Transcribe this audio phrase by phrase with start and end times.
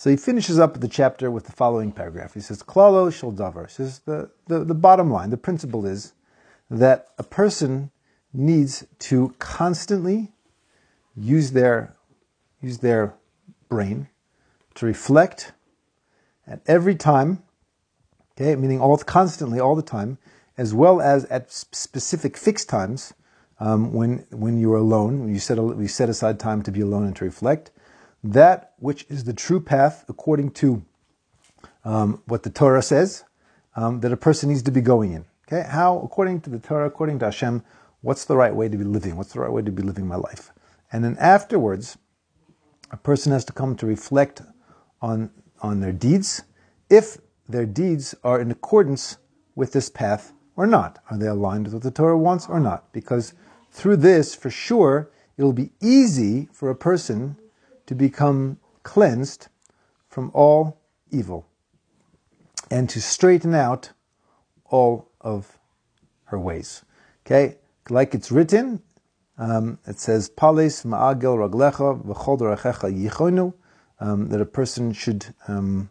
[0.00, 2.32] So he finishes up the chapter with the following paragraph.
[2.32, 3.66] He says, Klalo shel davar.
[3.66, 6.14] He says the, the, the bottom line, the principle is
[6.70, 7.90] that a person
[8.32, 10.32] needs to constantly
[11.14, 11.94] use their
[12.62, 13.12] use their
[13.68, 14.08] brain
[14.76, 15.52] to reflect
[16.46, 17.42] at every time,
[18.32, 20.16] okay, meaning all constantly, all the time,
[20.56, 23.12] as well as at specific fixed times
[23.58, 27.04] um, when when you're alone, when you set we set aside time to be alone
[27.04, 27.70] and to reflect,
[28.22, 30.84] that which is the true path according to
[31.84, 33.24] um, what the Torah says
[33.76, 35.24] um, that a person needs to be going in.
[35.48, 37.64] Okay, how according to the Torah, according to Hashem,
[38.02, 39.16] what's the right way to be living?
[39.16, 40.52] What's the right way to be living my life?
[40.92, 41.98] And then afterwards,
[42.90, 44.42] a person has to come to reflect
[45.00, 45.30] on
[45.62, 46.42] on their deeds,
[46.88, 49.18] if their deeds are in accordance
[49.54, 50.98] with this path or not.
[51.10, 52.92] Are they aligned with what the Torah wants or not?
[52.92, 53.34] Because
[53.70, 57.36] through this, for sure, it will be easy for a person
[57.90, 59.48] to become cleansed
[60.08, 60.78] from all
[61.10, 61.44] evil
[62.70, 63.90] and to straighten out
[64.66, 65.58] all of
[66.26, 66.84] her ways.
[67.26, 67.56] Okay,
[67.88, 68.80] like it's written,
[69.38, 73.54] um, it says, "Pales ma'agel raglecha v'chol yichonu,"
[73.98, 75.90] um, that a person should um,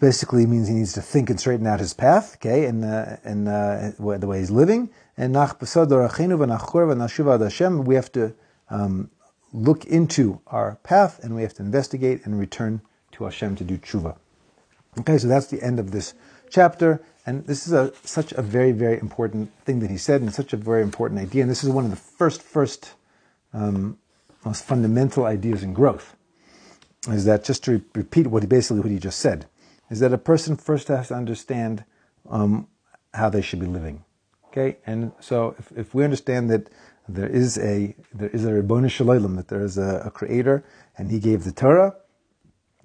[0.00, 3.48] basically means he needs to think and straighten out his path, okay, and uh, and
[3.48, 4.90] uh, the way he's living.
[5.16, 5.58] And nach
[7.86, 8.34] we have to
[8.68, 9.10] um,
[9.52, 12.80] look into our path and we have to investigate and return
[13.12, 14.16] to Hashem to do tshuva.
[14.98, 16.14] Okay, so that's the end of this
[16.50, 20.32] chapter, and this is a, such a very, very important thing that he said, and
[20.32, 21.42] such a very important idea.
[21.42, 22.92] And this is one of the first, first,
[23.54, 23.98] um,
[24.44, 26.16] most fundamental ideas in growth.
[27.08, 29.46] Is that just to re- repeat what he basically what he just said?
[29.90, 31.84] Is that a person first has to understand
[32.28, 32.68] um,
[33.14, 34.04] how they should be living.
[34.52, 36.68] Okay, and so if, if we understand that
[37.08, 40.62] there is a there is a Ribbon Shel Olam, that there is a, a, creator,
[40.98, 41.94] and he gave the Torah,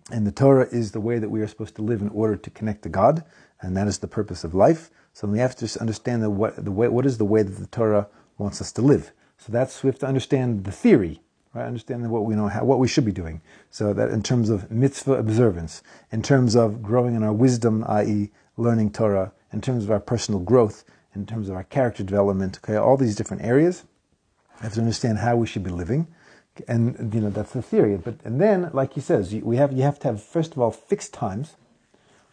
[0.09, 2.49] and the Torah is the way that we are supposed to live in order to
[2.51, 3.25] connect to God,
[3.59, 4.89] and that is the purpose of life.
[5.11, 7.67] So we have to understand the, what the way what is the way that the
[7.67, 9.11] Torah wants us to live.
[9.37, 11.19] So that's we have to understand the theory,
[11.53, 11.65] right?
[11.65, 13.41] Understanding what we know how, what we should be doing.
[13.71, 18.31] So that in terms of mitzvah observance, in terms of growing in our wisdom, i.e.,
[18.55, 20.85] learning Torah, in terms of our personal growth,
[21.17, 23.83] in terms of our character development, okay, all these different areas
[24.61, 26.07] have to understand how we should be living,
[26.67, 27.97] and you know that's the theory.
[27.97, 30.71] But and then, like he says, we have you have to have first of all
[30.71, 31.55] fixed times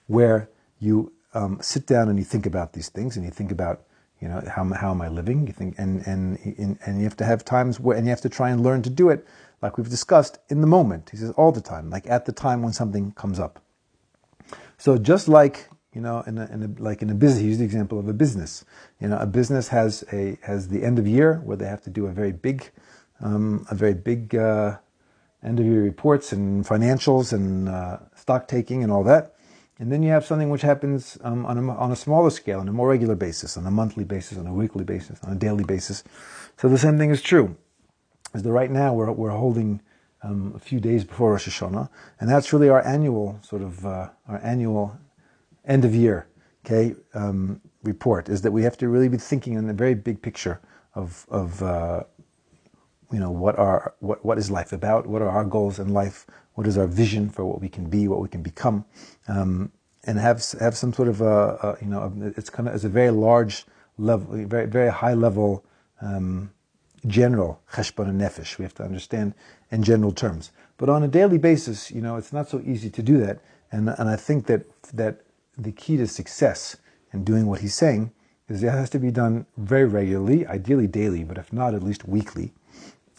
[0.07, 3.83] where you um, sit down and you think about these things, and you think about
[4.21, 5.47] you know how how am I living?
[5.47, 6.39] You think and and
[6.85, 8.91] and you have to have times where and you have to try and learn to
[8.91, 9.27] do it,
[9.63, 11.11] like we've discussed in the moment.
[11.11, 13.61] He says all the time, like at the time when something comes up.
[14.79, 17.61] So just like you know, in a, in a, like in a business, he used
[17.61, 18.65] the example of a business.
[19.01, 21.91] You know, a business has a has the end of year where they have to
[21.91, 22.71] do a very big,
[23.21, 24.79] um, a very big uh,
[25.43, 29.35] end of year reports and financials and uh, stock taking and all that.
[29.79, 32.69] And then you have something which happens um, on, a, on a smaller scale, on
[32.69, 35.65] a more regular basis, on a monthly basis, on a weekly basis, on a daily
[35.65, 36.05] basis.
[36.59, 37.57] So the same thing is true.
[38.35, 39.81] Is that right now we're we're holding
[40.23, 41.89] um, a few days before Rosh Hashanah,
[42.19, 44.97] and that's really our annual sort of uh, our annual
[45.67, 46.27] end of year
[46.65, 50.21] okay um, report is that we have to really be thinking in the very big
[50.23, 50.61] picture
[50.95, 52.03] of of uh,
[53.13, 55.07] you know what are what what is life about?
[55.07, 56.27] What are our goals in life?
[56.55, 58.85] What is our vision for what we can be what we can become?
[59.29, 59.71] Um,
[60.05, 62.89] and have have some sort of a, a, you know it's kind of it's a
[62.89, 63.67] very large
[63.99, 65.65] level very very high level
[66.01, 66.51] um,
[67.07, 68.59] general cheshbon hanefesh.
[68.59, 69.35] We have to understand
[69.71, 70.51] in general terms.
[70.77, 73.41] But on a daily basis you know it's not so easy to do that.
[73.71, 75.21] And and I think that that
[75.57, 76.77] the key to success
[77.13, 78.13] in doing what he's saying
[78.49, 82.07] is it has to be done very regularly, ideally daily, but if not, at least
[82.07, 82.53] weekly.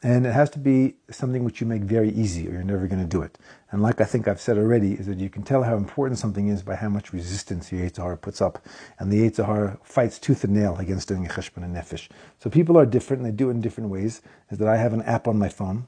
[0.03, 3.01] And it has to be something which you make very easy or you're never going
[3.01, 3.39] to do it.
[3.71, 6.47] And like I think I've said already, is that you can tell how important something
[6.47, 8.63] is by how much resistance the Yetzer puts up.
[8.99, 12.07] And the Yetzer fights tooth and nail against doing a cheshbon hanefesh.
[12.37, 14.21] So people are different and they do it in different ways.
[14.51, 15.87] Is that I have an app on my phone.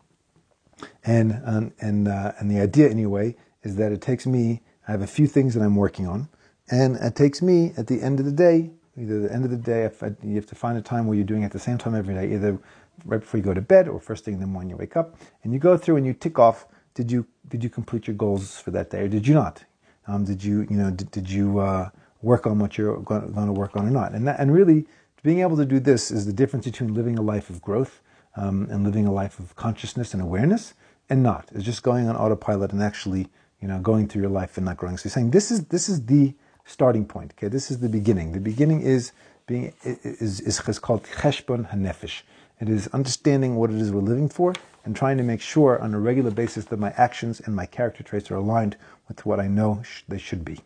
[1.03, 5.01] And, and, and, uh, and the idea anyway is that it takes me, I have
[5.03, 6.29] a few things that I'm working on
[6.69, 9.57] and it takes me at the end of the day, either the end of the
[9.57, 9.89] day,
[10.23, 12.13] you have to find a time where you're doing it at the same time every
[12.13, 12.59] day, either
[13.05, 15.15] right before you go to bed or first thing in the morning you wake up,
[15.43, 18.59] and you go through and you tick off, did you did you complete your goals
[18.59, 19.63] for that day or did you not?
[20.07, 21.89] Um, did you you know did, did you uh,
[22.21, 24.13] work on what you're going to work on or not?
[24.13, 24.87] And that, and really
[25.23, 28.01] being able to do this is the difference between living a life of growth
[28.35, 30.73] um, and living a life of consciousness and awareness
[31.09, 31.49] and not.
[31.53, 33.27] It's just going on autopilot and actually
[33.61, 34.97] you know going through your life and not growing.
[34.97, 36.33] So you're saying this is this is the
[36.67, 37.33] starting point.
[37.37, 38.33] Okay, this is the beginning.
[38.33, 39.11] The beginning is
[39.47, 42.21] being is is, is called cheshbon hanefesh.
[42.59, 44.53] It is understanding what it is we're living for
[44.83, 48.03] and trying to make sure on a regular basis that my actions and my character
[48.03, 48.77] traits are aligned
[49.07, 50.59] with what I know sh- they should be.